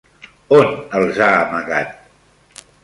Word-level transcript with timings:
On 0.59 0.71
els 1.01 1.21
ha 1.27 1.31
amagat? 1.43 2.67